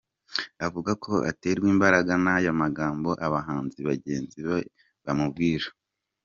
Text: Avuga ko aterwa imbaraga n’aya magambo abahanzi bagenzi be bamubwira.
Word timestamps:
Avuga 0.65 0.91
ko 1.03 1.13
aterwa 1.29 1.67
imbaraga 1.73 2.13
n’aya 2.23 2.51
magambo 2.61 3.09
abahanzi 3.25 3.79
bagenzi 3.89 4.39
be 4.47 4.57
bamubwira. 5.05 5.67